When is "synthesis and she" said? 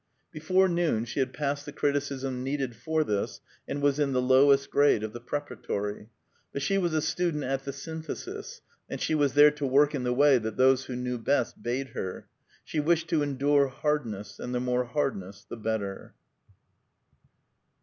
7.71-9.13